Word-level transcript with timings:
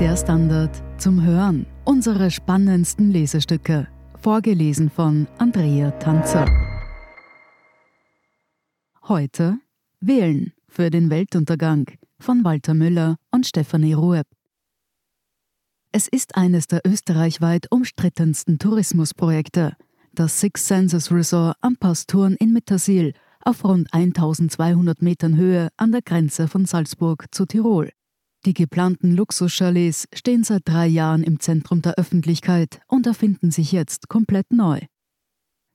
Der 0.00 0.16
Standard 0.16 0.82
zum 0.96 1.22
Hören. 1.22 1.66
Unsere 1.84 2.30
spannendsten 2.30 3.10
Lesestücke. 3.10 3.86
Vorgelesen 4.18 4.88
von 4.88 5.28
Andrea 5.36 5.90
Tanzer. 5.90 6.46
Heute 9.06 9.58
Wählen 10.00 10.54
für 10.68 10.88
den 10.88 11.10
Weltuntergang 11.10 11.84
von 12.18 12.42
Walter 12.44 12.72
Müller 12.72 13.16
und 13.30 13.46
Stefanie 13.46 13.92
Rueb. 13.92 14.26
Es 15.92 16.08
ist 16.08 16.34
eines 16.34 16.66
der 16.66 16.80
österreichweit 16.86 17.70
umstrittensten 17.70 18.58
Tourismusprojekte. 18.58 19.76
Das 20.14 20.40
Six 20.40 20.66
Senses 20.66 21.12
Resort 21.12 21.58
am 21.60 21.76
Pasturen 21.76 22.36
in 22.36 22.54
Mittersil 22.54 23.12
auf 23.44 23.64
rund 23.64 23.92
1200 23.92 25.02
Metern 25.02 25.36
Höhe 25.36 25.68
an 25.76 25.92
der 25.92 26.00
Grenze 26.00 26.48
von 26.48 26.64
Salzburg 26.64 27.26
zu 27.32 27.44
Tirol. 27.44 27.90
Die 28.46 28.54
geplanten 28.54 29.14
Luxuschalets 29.14 30.08
stehen 30.14 30.44
seit 30.44 30.62
drei 30.64 30.86
Jahren 30.86 31.22
im 31.22 31.40
Zentrum 31.40 31.82
der 31.82 31.98
Öffentlichkeit 31.98 32.80
und 32.86 33.06
erfinden 33.06 33.50
sich 33.50 33.70
jetzt 33.70 34.08
komplett 34.08 34.50
neu. 34.50 34.80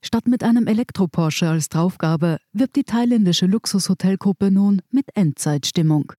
Statt 0.04 0.26
mit 0.26 0.42
einem 0.42 0.66
Elektro-Porsche 0.66 1.48
als 1.48 1.68
Draufgabe 1.68 2.38
wirbt 2.52 2.76
die 2.76 2.84
thailändische 2.84 3.46
Luxushotelgruppe 3.46 4.50
nun 4.50 4.82
mit 4.90 5.06
Endzeitstimmung. 5.14 6.12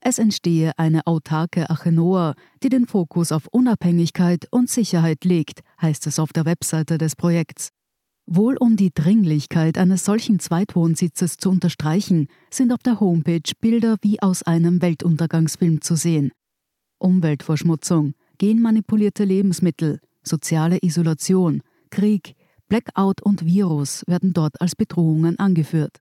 Es 0.00 0.18
entstehe 0.18 0.72
eine 0.76 1.06
autarke 1.06 1.70
Achenoa, 1.70 2.34
die 2.62 2.68
den 2.68 2.86
Fokus 2.86 3.32
auf 3.32 3.46
Unabhängigkeit 3.50 4.46
und 4.50 4.68
Sicherheit 4.68 5.24
legt, 5.24 5.60
heißt 5.80 6.06
es 6.06 6.18
auf 6.18 6.32
der 6.32 6.44
Webseite 6.44 6.98
des 6.98 7.16
Projekts. 7.16 7.70
Wohl 8.28 8.56
um 8.56 8.74
die 8.74 8.92
Dringlichkeit 8.92 9.78
eines 9.78 10.04
solchen 10.04 10.40
Zweitwohnsitzes 10.40 11.36
zu 11.36 11.48
unterstreichen, 11.48 12.26
sind 12.50 12.72
auf 12.72 12.82
der 12.82 12.98
Homepage 12.98 13.52
Bilder 13.60 13.96
wie 14.02 14.20
aus 14.20 14.42
einem 14.42 14.82
Weltuntergangsfilm 14.82 15.80
zu 15.80 15.94
sehen. 15.94 16.32
Umweltverschmutzung, 16.98 18.14
genmanipulierte 18.38 19.22
Lebensmittel, 19.22 20.00
soziale 20.24 20.78
Isolation, 20.82 21.62
Krieg, 21.90 22.34
Blackout 22.68 23.22
und 23.22 23.46
Virus 23.46 24.02
werden 24.08 24.32
dort 24.32 24.60
als 24.60 24.74
Bedrohungen 24.74 25.38
angeführt. 25.38 25.98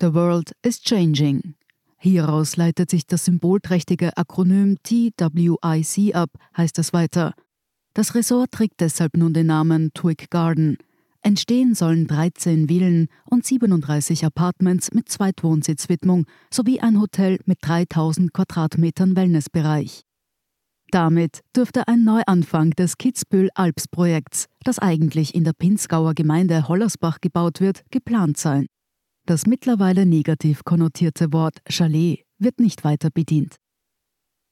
The 0.00 0.14
world 0.14 0.52
is 0.64 0.80
changing. 0.80 1.56
Hieraus 1.98 2.56
leitet 2.56 2.88
sich 2.90 3.04
das 3.04 3.24
symbolträchtige 3.24 4.16
Akronym 4.16 4.76
TWIC 4.84 6.14
ab, 6.14 6.30
heißt 6.56 6.78
es 6.78 6.92
weiter. 6.92 7.34
Das 7.94 8.14
Ressort 8.14 8.52
trägt 8.52 8.80
deshalb 8.80 9.16
nun 9.16 9.34
den 9.34 9.48
Namen 9.48 9.90
Twig 9.92 10.30
Garden– 10.30 10.78
Entstehen 11.24 11.76
sollen 11.76 12.08
13 12.08 12.66
Villen 12.66 13.06
und 13.24 13.46
37 13.46 14.24
Apartments 14.24 14.92
mit 14.92 15.08
Zweitwohnsitzwidmung 15.08 16.26
sowie 16.52 16.80
ein 16.80 17.00
Hotel 17.00 17.38
mit 17.44 17.58
3000 17.62 18.32
Quadratmetern 18.32 19.14
Wellnessbereich. 19.14 20.02
Damit 20.90 21.40
dürfte 21.56 21.86
ein 21.86 22.04
Neuanfang 22.04 22.70
des 22.72 22.98
Kitzbühel-Alps-Projekts, 22.98 24.46
das 24.64 24.80
eigentlich 24.80 25.34
in 25.34 25.44
der 25.44 25.54
Pinzgauer 25.54 26.14
Gemeinde 26.14 26.68
Hollersbach 26.68 27.20
gebaut 27.20 27.60
wird, 27.60 27.84
geplant 27.90 28.36
sein. 28.36 28.66
Das 29.24 29.46
mittlerweile 29.46 30.04
negativ 30.04 30.64
konnotierte 30.64 31.32
Wort 31.32 31.58
Chalet 31.68 32.24
wird 32.38 32.58
nicht 32.58 32.82
weiter 32.82 33.10
bedient. 33.10 33.56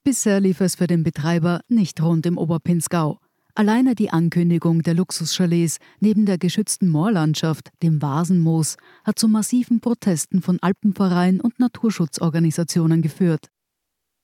Bisher 0.04 0.40
lief 0.40 0.60
es 0.60 0.76
für 0.76 0.86
den 0.86 1.02
Betreiber 1.02 1.60
nicht 1.68 2.00
rund 2.00 2.24
im 2.24 2.38
Oberpinzgau. 2.38 3.18
Alleine 3.54 3.94
die 3.94 4.10
Ankündigung 4.10 4.82
der 4.82 4.94
Luxuschalets 4.94 5.78
neben 6.00 6.26
der 6.26 6.38
geschützten 6.38 6.88
Moorlandschaft, 6.88 7.70
dem 7.82 8.00
Vasenmoos, 8.00 8.76
hat 9.04 9.18
zu 9.18 9.28
massiven 9.28 9.80
Protesten 9.80 10.42
von 10.42 10.58
Alpenvereinen 10.60 11.40
und 11.40 11.58
Naturschutzorganisationen 11.58 13.02
geführt. 13.02 13.48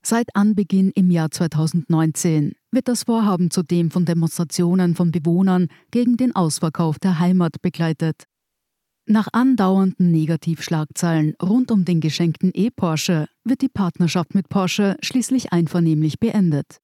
Seit 0.05 0.37
Anbeginn 0.37 0.93
im 0.95 1.11
Jahr 1.11 1.33
2019 1.33 2.53
wird 2.71 2.87
das 2.87 3.03
Vorhaben 3.05 3.51
zudem 3.51 3.91
von 3.91 4.05
Demonstrationen 4.05 4.95
von 4.95 5.11
Bewohnern 5.11 5.67
gegen 5.91 6.17
den 6.17 6.35
Ausverkauf 6.37 7.01
der 7.01 7.19
Heimat 7.19 7.61
begleitet. 7.61 8.25
Nach 9.09 9.29
andauernden 9.33 10.13
Negativschlagzeilen 10.13 11.35
rund 11.43 11.71
um 11.71 11.85
den 11.85 12.01
geschenkten 12.01 12.53
E-Porsche 12.55 13.29
wird 13.45 13.63
die 13.63 13.69
Partnerschaft 13.69 14.35
mit 14.35 14.49
Porsche 14.49 14.97
schließlich 15.01 15.53
einvernehmlich 15.53 16.21
beendet. 16.21 16.79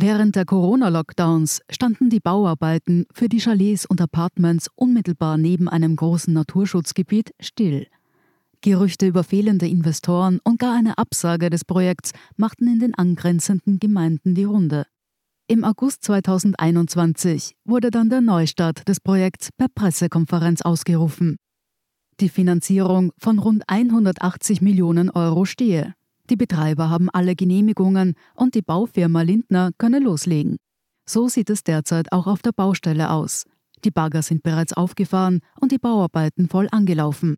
Während 0.00 0.36
der 0.36 0.44
Corona-Lockdowns 0.44 1.60
standen 1.68 2.08
die 2.08 2.20
Bauarbeiten 2.20 3.06
für 3.12 3.28
die 3.28 3.40
Chalets 3.40 3.84
und 3.84 4.00
Apartments 4.00 4.70
unmittelbar 4.76 5.38
neben 5.38 5.68
einem 5.68 5.96
großen 5.96 6.32
Naturschutzgebiet 6.32 7.34
still. 7.40 7.88
Gerüchte 8.60 9.08
über 9.08 9.24
fehlende 9.24 9.66
Investoren 9.66 10.38
und 10.44 10.60
gar 10.60 10.76
eine 10.76 10.98
Absage 10.98 11.50
des 11.50 11.64
Projekts 11.64 12.12
machten 12.36 12.68
in 12.68 12.78
den 12.78 12.94
angrenzenden 12.94 13.80
Gemeinden 13.80 14.36
die 14.36 14.44
Runde. 14.44 14.86
Im 15.48 15.64
August 15.64 16.04
2021 16.04 17.56
wurde 17.64 17.90
dann 17.90 18.08
der 18.08 18.20
Neustart 18.20 18.86
des 18.86 19.00
Projekts 19.00 19.48
per 19.50 19.66
Pressekonferenz 19.66 20.62
ausgerufen. 20.62 21.38
Die 22.20 22.28
Finanzierung 22.28 23.10
von 23.18 23.40
rund 23.40 23.64
180 23.66 24.60
Millionen 24.60 25.10
Euro 25.10 25.44
stehe. 25.44 25.94
Die 26.30 26.36
Betreiber 26.36 26.90
haben 26.90 27.08
alle 27.10 27.34
Genehmigungen 27.34 28.14
und 28.34 28.54
die 28.54 28.62
Baufirma 28.62 29.22
Lindner 29.22 29.70
könne 29.78 29.98
loslegen. 29.98 30.58
So 31.08 31.28
sieht 31.28 31.48
es 31.48 31.64
derzeit 31.64 32.12
auch 32.12 32.26
auf 32.26 32.42
der 32.42 32.52
Baustelle 32.52 33.10
aus. 33.10 33.44
Die 33.84 33.90
Bagger 33.90 34.22
sind 34.22 34.42
bereits 34.42 34.72
aufgefahren 34.72 35.40
und 35.60 35.72
die 35.72 35.78
Bauarbeiten 35.78 36.48
voll 36.48 36.68
angelaufen. 36.70 37.36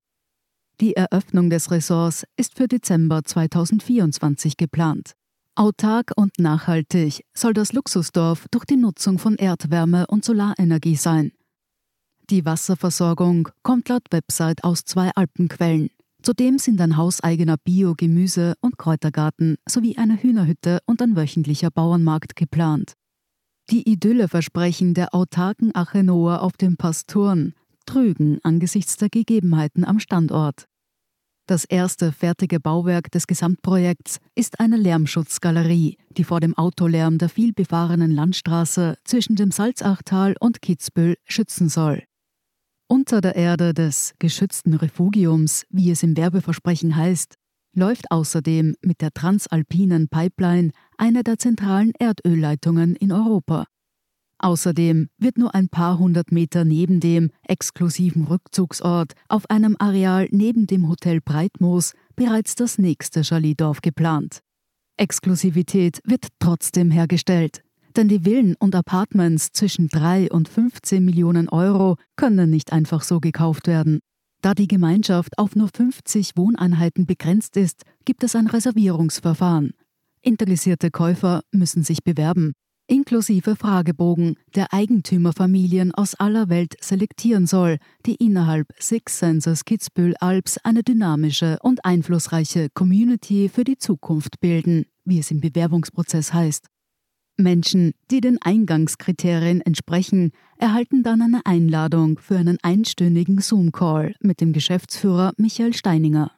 Die 0.80 0.96
Eröffnung 0.96 1.50
des 1.50 1.70
Ressorts 1.70 2.24
ist 2.36 2.56
für 2.56 2.66
Dezember 2.66 3.22
2024 3.22 4.56
geplant. 4.56 5.12
Autark 5.54 6.12
und 6.16 6.38
nachhaltig 6.38 7.24
soll 7.34 7.52
das 7.52 7.72
Luxusdorf 7.72 8.46
durch 8.50 8.64
die 8.64 8.76
Nutzung 8.76 9.18
von 9.18 9.36
Erdwärme 9.36 10.06
und 10.06 10.24
Solarenergie 10.24 10.96
sein. 10.96 11.32
Die 12.30 12.44
Wasserversorgung 12.44 13.50
kommt 13.62 13.88
laut 13.88 14.04
Website 14.10 14.64
aus 14.64 14.84
zwei 14.84 15.10
Alpenquellen. 15.14 15.90
Zudem 16.22 16.58
sind 16.58 16.80
ein 16.80 16.96
hauseigener 16.96 17.56
Bio-, 17.56 17.94
Gemüse- 17.94 18.54
und 18.60 18.76
Kräutergarten 18.76 19.56
sowie 19.66 19.96
eine 19.96 20.22
Hühnerhütte 20.22 20.80
und 20.86 21.00
ein 21.00 21.16
wöchentlicher 21.16 21.70
Bauernmarkt 21.70 22.36
geplant. 22.36 22.92
Die 23.70 23.88
Idylleversprechen 23.88 24.94
der 24.94 25.14
autarken 25.14 25.74
Achenoa 25.74 26.38
auf 26.38 26.56
dem 26.56 26.76
Pasturen 26.76 27.54
trügen 27.86 28.38
angesichts 28.42 28.96
der 28.96 29.08
Gegebenheiten 29.08 29.84
am 29.84 29.98
Standort. 29.98 30.66
Das 31.46 31.64
erste 31.64 32.12
fertige 32.12 32.60
Bauwerk 32.60 33.10
des 33.10 33.26
Gesamtprojekts 33.26 34.18
ist 34.34 34.60
eine 34.60 34.76
Lärmschutzgalerie, 34.76 35.96
die 36.16 36.24
vor 36.24 36.38
dem 36.40 36.56
Autolärm 36.56 37.18
der 37.18 37.28
vielbefahrenen 37.28 38.12
Landstraße 38.12 38.96
zwischen 39.04 39.36
dem 39.36 39.50
Salzachtal 39.50 40.36
und 40.38 40.62
Kitzbühel 40.62 41.16
schützen 41.24 41.68
soll. 41.68 42.04
Unter 42.92 43.20
der 43.20 43.36
Erde 43.36 43.72
des 43.72 44.14
geschützten 44.18 44.74
Refugiums, 44.74 45.64
wie 45.70 45.92
es 45.92 46.02
im 46.02 46.16
Werbeversprechen 46.16 46.96
heißt, 46.96 47.36
läuft 47.72 48.10
außerdem 48.10 48.74
mit 48.82 49.00
der 49.00 49.12
transalpinen 49.12 50.08
Pipeline 50.08 50.72
eine 50.98 51.22
der 51.22 51.38
zentralen 51.38 51.92
Erdölleitungen 52.00 52.96
in 52.96 53.12
Europa. 53.12 53.66
Außerdem 54.38 55.08
wird 55.18 55.38
nur 55.38 55.54
ein 55.54 55.68
paar 55.68 56.00
hundert 56.00 56.32
Meter 56.32 56.64
neben 56.64 56.98
dem 56.98 57.30
exklusiven 57.46 58.24
Rückzugsort 58.24 59.12
auf 59.28 59.48
einem 59.48 59.76
Areal 59.78 60.26
neben 60.32 60.66
dem 60.66 60.88
Hotel 60.88 61.20
Breitmoos 61.20 61.92
bereits 62.16 62.56
das 62.56 62.76
nächste 62.76 63.22
Chaletdorf 63.22 63.82
geplant. 63.82 64.40
Exklusivität 64.96 66.00
wird 66.04 66.26
trotzdem 66.40 66.90
hergestellt. 66.90 67.62
Denn 67.96 68.08
die 68.08 68.20
Villen 68.20 68.54
und 68.58 68.74
Apartments 68.74 69.50
zwischen 69.52 69.88
3 69.88 70.30
und 70.30 70.48
15 70.48 71.04
Millionen 71.04 71.48
Euro 71.48 71.96
können 72.16 72.50
nicht 72.50 72.72
einfach 72.72 73.02
so 73.02 73.20
gekauft 73.20 73.66
werden. 73.66 74.00
Da 74.42 74.54
die 74.54 74.68
Gemeinschaft 74.68 75.38
auf 75.38 75.54
nur 75.54 75.68
50 75.68 76.36
Wohneinheiten 76.36 77.04
begrenzt 77.04 77.56
ist, 77.56 77.82
gibt 78.04 78.24
es 78.24 78.34
ein 78.34 78.46
Reservierungsverfahren. 78.46 79.72
Interessierte 80.22 80.90
Käufer 80.90 81.42
müssen 81.52 81.82
sich 81.82 82.02
bewerben, 82.04 82.52
inklusive 82.90 83.54
Fragebogen, 83.54 84.36
der 84.54 84.72
Eigentümerfamilien 84.72 85.94
aus 85.94 86.14
aller 86.14 86.48
Welt 86.48 86.74
selektieren 86.80 87.46
soll, 87.46 87.78
die 88.06 88.16
innerhalb 88.16 88.66
Six 88.78 89.18
Senses 89.18 89.64
Kitzbühel 89.64 90.14
Alps 90.20 90.58
eine 90.58 90.82
dynamische 90.82 91.58
und 91.62 91.84
einflussreiche 91.84 92.68
Community 92.74 93.48
für 93.48 93.64
die 93.64 93.78
Zukunft 93.78 94.40
bilden, 94.40 94.86
wie 95.04 95.20
es 95.20 95.30
im 95.30 95.40
Bewerbungsprozess 95.40 96.32
heißt. 96.32 96.66
Menschen, 97.42 97.92
die 98.10 98.20
den 98.20 98.40
Eingangskriterien 98.40 99.60
entsprechen, 99.60 100.32
erhalten 100.58 101.02
dann 101.02 101.22
eine 101.22 101.44
Einladung 101.44 102.18
für 102.18 102.36
einen 102.36 102.58
einstündigen 102.62 103.40
Zoom-Call 103.40 104.14
mit 104.20 104.40
dem 104.40 104.52
Geschäftsführer 104.52 105.32
Michael 105.36 105.74
Steininger. 105.74 106.32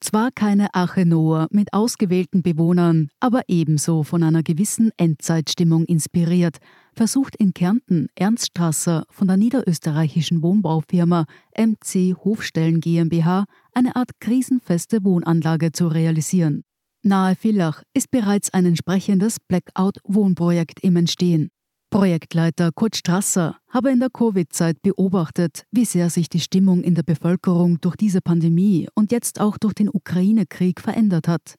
Zwar 0.00 0.30
keine 0.30 0.74
Achenoa 0.74 1.48
mit 1.50 1.72
ausgewählten 1.72 2.42
Bewohnern, 2.42 3.08
aber 3.18 3.42
ebenso 3.48 4.02
von 4.02 4.22
einer 4.22 4.42
gewissen 4.42 4.90
Endzeitstimmung 4.98 5.84
inspiriert, 5.86 6.58
versucht 6.92 7.34
in 7.36 7.54
Kärnten 7.54 8.08
Ernst 8.14 8.48
Strasser 8.48 9.04
von 9.10 9.26
der 9.26 9.36
niederösterreichischen 9.38 10.42
Wohnbaufirma 10.42 11.24
MC 11.58 12.14
Hofstellen 12.24 12.80
GmbH 12.80 13.46
eine 13.72 13.96
Art 13.96 14.10
krisenfeste 14.20 15.02
Wohnanlage 15.02 15.72
zu 15.72 15.88
realisieren. 15.88 16.65
Nahe 17.06 17.36
Villach 17.36 17.84
ist 17.94 18.10
bereits 18.10 18.52
ein 18.52 18.66
entsprechendes 18.66 19.36
Blackout-Wohnprojekt 19.46 20.80
im 20.80 20.96
Entstehen. 20.96 21.50
Projektleiter 21.88 22.72
Kurt 22.72 22.96
Strasser 22.96 23.58
habe 23.68 23.92
in 23.92 24.00
der 24.00 24.10
Covid-Zeit 24.10 24.82
beobachtet, 24.82 25.62
wie 25.70 25.84
sehr 25.84 26.10
sich 26.10 26.28
die 26.28 26.40
Stimmung 26.40 26.82
in 26.82 26.96
der 26.96 27.04
Bevölkerung 27.04 27.80
durch 27.80 27.94
diese 27.94 28.20
Pandemie 28.20 28.88
und 28.96 29.12
jetzt 29.12 29.40
auch 29.40 29.56
durch 29.56 29.74
den 29.74 29.88
Ukraine-Krieg 29.88 30.80
verändert 30.80 31.28
hat. 31.28 31.54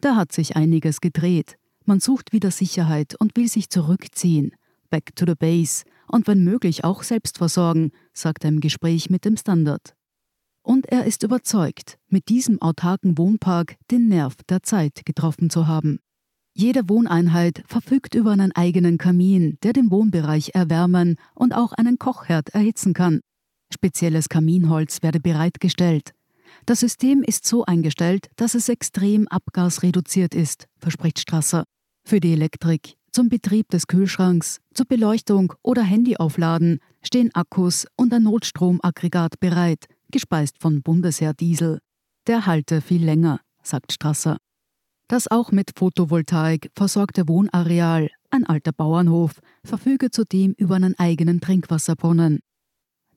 Da 0.00 0.16
hat 0.16 0.32
sich 0.32 0.56
einiges 0.56 1.02
gedreht. 1.02 1.56
Man 1.84 2.00
sucht 2.00 2.32
wieder 2.32 2.50
Sicherheit 2.50 3.16
und 3.18 3.36
will 3.36 3.48
sich 3.48 3.68
zurückziehen. 3.68 4.52
Back 4.88 5.14
to 5.14 5.26
the 5.26 5.34
base 5.34 5.84
und 6.08 6.26
wenn 6.26 6.42
möglich 6.42 6.84
auch 6.84 7.02
selbst 7.02 7.36
versorgen, 7.36 7.90
sagt 8.14 8.44
er 8.44 8.48
im 8.48 8.60
Gespräch 8.60 9.10
mit 9.10 9.26
dem 9.26 9.36
Standard. 9.36 9.95
Und 10.66 10.86
er 10.86 11.04
ist 11.04 11.22
überzeugt, 11.22 11.96
mit 12.08 12.28
diesem 12.28 12.60
autarken 12.60 13.16
Wohnpark 13.18 13.76
den 13.92 14.08
Nerv 14.08 14.34
der 14.48 14.64
Zeit 14.64 15.02
getroffen 15.06 15.48
zu 15.48 15.68
haben. 15.68 16.00
Jede 16.54 16.88
Wohneinheit 16.88 17.62
verfügt 17.68 18.16
über 18.16 18.32
einen 18.32 18.50
eigenen 18.50 18.98
Kamin, 18.98 19.58
der 19.62 19.72
den 19.72 19.92
Wohnbereich 19.92 20.56
erwärmen 20.56 21.20
und 21.36 21.54
auch 21.54 21.70
einen 21.70 22.00
Kochherd 22.00 22.48
erhitzen 22.48 22.94
kann. 22.94 23.20
Spezielles 23.72 24.28
Kaminholz 24.28 25.04
werde 25.04 25.20
bereitgestellt. 25.20 26.10
Das 26.64 26.80
System 26.80 27.22
ist 27.22 27.46
so 27.46 27.64
eingestellt, 27.64 28.26
dass 28.34 28.56
es 28.56 28.68
extrem 28.68 29.28
abgasreduziert 29.28 30.34
ist, 30.34 30.66
verspricht 30.78 31.20
Strasser. 31.20 31.62
Für 32.04 32.18
die 32.18 32.32
Elektrik, 32.32 32.94
zum 33.12 33.28
Betrieb 33.28 33.68
des 33.68 33.86
Kühlschranks, 33.86 34.58
zur 34.74 34.86
Beleuchtung 34.86 35.52
oder 35.62 35.84
Handyaufladen 35.84 36.80
stehen 37.02 37.32
Akkus 37.36 37.86
und 37.94 38.12
ein 38.12 38.24
Notstromaggregat 38.24 39.38
bereit, 39.38 39.86
gespeist 40.10 40.56
von 40.58 40.82
Bundesheer-Diesel. 40.82 41.78
Der 42.26 42.46
halte 42.46 42.80
viel 42.80 43.04
länger, 43.04 43.40
sagt 43.62 43.92
Strasser. 43.92 44.38
Das 45.08 45.30
auch 45.30 45.52
mit 45.52 45.70
Photovoltaik 45.76 46.70
versorgte 46.74 47.28
Wohnareal, 47.28 48.10
ein 48.30 48.44
alter 48.44 48.72
Bauernhof, 48.72 49.40
verfüge 49.64 50.10
zudem 50.10 50.52
über 50.58 50.74
einen 50.74 50.98
eigenen 50.98 51.40
Trinkwasserbrunnen. 51.40 52.40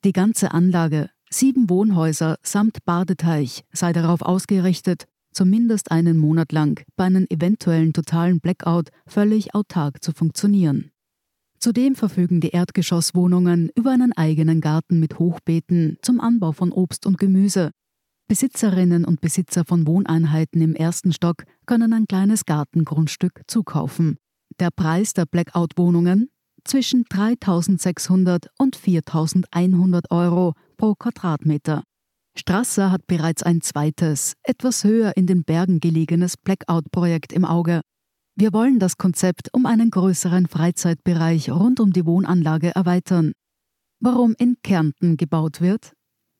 Die 0.03 0.13
ganze 0.13 0.51
Anlage, 0.51 1.09
sieben 1.29 1.69
Wohnhäuser 1.69 2.37
samt 2.43 2.85
Badeteich, 2.85 3.63
sei 3.71 3.91
darauf 3.91 4.21
ausgerichtet, 4.21 5.05
zumindest 5.31 5.91
einen 5.91 6.17
Monat 6.17 6.51
lang 6.51 6.83
bei 6.95 7.05
einem 7.05 7.25
eventuellen 7.29 7.93
totalen 7.93 8.39
Blackout 8.39 8.89
völlig 9.07 9.55
autark 9.55 10.03
zu 10.03 10.11
funktionieren. 10.11 10.91
Zudem 11.59 11.95
verfügen 11.95 12.39
die 12.39 12.49
Erdgeschosswohnungen 12.49 13.69
über 13.75 13.91
einen 13.91 14.13
eigenen 14.13 14.61
Garten 14.61 14.99
mit 14.99 15.19
Hochbeeten 15.19 15.97
zum 16.01 16.21
Anbau 16.21 16.53
von 16.53 16.71
Obst 16.71 17.05
und 17.05 17.17
Gemüse, 17.17 17.71
Besitzerinnen 18.29 19.05
und 19.05 19.21
Besitzer 19.21 19.65
von 19.65 19.87
Wohneinheiten 19.87 20.61
im 20.61 20.75
ersten 20.75 21.11
Stock 21.11 21.45
können 21.65 21.93
ein 21.93 22.05
kleines 22.05 22.45
Gartengrundstück 22.45 23.41
zukaufen. 23.47 24.17
Der 24.59 24.69
Preis 24.69 25.13
der 25.13 25.25
Blackout-Wohnungen 25.25 26.29
zwischen 26.63 27.05
3.600 27.05 28.45
und 28.59 28.77
4.100 28.77 30.11
Euro 30.11 30.53
pro 30.77 30.93
Quadratmeter. 30.93 31.81
Strasser 32.37 32.91
hat 32.91 33.07
bereits 33.07 33.41
ein 33.41 33.61
zweites, 33.61 34.33
etwas 34.43 34.83
höher 34.83 35.17
in 35.17 35.25
den 35.25 35.43
Bergen 35.43 35.79
gelegenes 35.79 36.37
Blackout-Projekt 36.37 37.33
im 37.33 37.45
Auge. 37.45 37.81
Wir 38.39 38.53
wollen 38.53 38.79
das 38.79 38.95
Konzept 38.95 39.49
um 39.51 39.65
einen 39.65 39.89
größeren 39.91 40.47
Freizeitbereich 40.47 41.49
rund 41.49 41.81
um 41.81 41.91
die 41.91 42.05
Wohnanlage 42.05 42.73
erweitern. 42.73 43.33
Warum 43.99 44.33
in 44.39 44.55
Kärnten 44.63 45.17
gebaut 45.17 45.59
wird, 45.59 45.91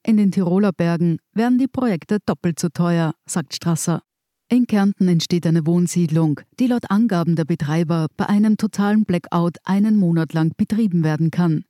in 0.07 0.15
den 0.15 0.31
Tiroler 0.31 0.71
Bergen 0.71 1.17
werden 1.33 1.57
die 1.57 1.67
Projekte 1.67 2.19
doppelt 2.25 2.57
so 2.57 2.69
teuer, 2.69 3.15
sagt 3.25 3.53
Strasser. 3.53 4.01
In 4.47 4.65
Kärnten 4.65 5.09
entsteht 5.09 5.45
eine 5.45 5.67
Wohnsiedlung, 5.67 6.39
die 6.57 6.67
laut 6.67 6.89
Angaben 6.89 7.35
der 7.35 7.43
Betreiber 7.43 8.07
bei 8.15 8.27
einem 8.29 8.55
totalen 8.55 9.03
Blackout 9.03 9.57
einen 9.65 9.97
Monat 9.97 10.31
lang 10.31 10.53
betrieben 10.55 11.03
werden 11.03 11.31
kann. 11.31 11.65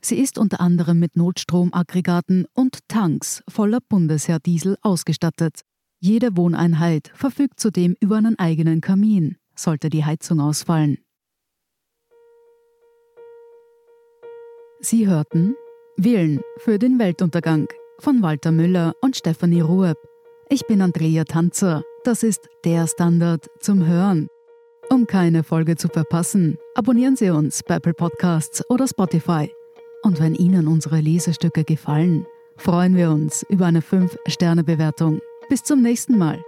Sie 0.00 0.16
ist 0.16 0.38
unter 0.38 0.60
anderem 0.62 0.98
mit 0.98 1.14
Notstromaggregaten 1.14 2.46
und 2.54 2.78
Tanks 2.88 3.42
voller 3.50 3.80
Bundesheerdiesel 3.86 4.78
ausgestattet. 4.80 5.60
Jede 6.00 6.38
Wohneinheit 6.38 7.12
verfügt 7.14 7.60
zudem 7.60 7.96
über 8.00 8.16
einen 8.16 8.38
eigenen 8.38 8.80
Kamin, 8.80 9.36
sollte 9.54 9.90
die 9.90 10.04
Heizung 10.04 10.40
ausfallen. 10.40 10.98
Sie 14.80 15.06
hörten 15.08 15.56
Willen 15.96 16.40
für 16.58 16.78
den 16.78 16.98
Weltuntergang 16.98 17.68
von 18.00 18.20
Walter 18.22 18.52
Müller 18.52 18.94
und 19.00 19.16
Stefanie 19.16 19.60
Rueb. 19.60 19.96
Ich 20.48 20.66
bin 20.66 20.82
Andrea 20.82 21.24
Tanzer. 21.24 21.84
Das 22.04 22.22
ist 22.22 22.48
der 22.64 22.86
Standard 22.86 23.48
zum 23.60 23.86
Hören. 23.86 24.28
Um 24.90 25.06
keine 25.06 25.42
Folge 25.42 25.76
zu 25.76 25.88
verpassen, 25.88 26.58
abonnieren 26.74 27.16
Sie 27.16 27.30
uns 27.30 27.62
bei 27.62 27.76
Apple 27.76 27.94
Podcasts 27.94 28.62
oder 28.68 28.86
Spotify. 28.86 29.50
Und 30.02 30.20
wenn 30.20 30.34
Ihnen 30.34 30.68
unsere 30.68 31.00
Lesestücke 31.00 31.64
gefallen, 31.64 32.26
freuen 32.56 32.94
wir 32.94 33.10
uns 33.10 33.44
über 33.48 33.66
eine 33.66 33.80
5-Sterne-Bewertung. 33.80 35.20
Bis 35.48 35.62
zum 35.62 35.80
nächsten 35.80 36.18
Mal. 36.18 36.44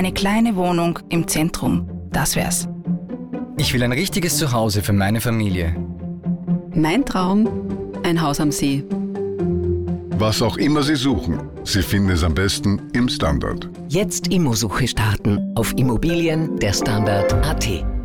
Eine 0.00 0.14
kleine 0.14 0.56
Wohnung 0.56 0.98
im 1.10 1.28
Zentrum, 1.28 1.86
das 2.10 2.34
wär's. 2.34 2.66
Ich 3.58 3.74
will 3.74 3.82
ein 3.82 3.92
richtiges 3.92 4.38
Zuhause 4.38 4.80
für 4.80 4.94
meine 4.94 5.20
Familie. 5.20 5.76
Mein 6.74 7.04
Traum, 7.04 7.46
ein 8.02 8.22
Haus 8.22 8.40
am 8.40 8.50
See. 8.50 8.82
Was 10.16 10.40
auch 10.40 10.56
immer 10.56 10.82
Sie 10.84 10.96
suchen, 10.96 11.42
Sie 11.64 11.82
finden 11.82 12.08
es 12.08 12.24
am 12.24 12.32
besten 12.32 12.80
im 12.94 13.10
Standard. 13.10 13.68
Jetzt 13.90 14.28
Immosuche 14.28 14.88
starten 14.88 15.52
auf 15.54 15.74
Immobilien 15.76 16.58
der 16.58 16.72
Standard.at. 16.72 17.99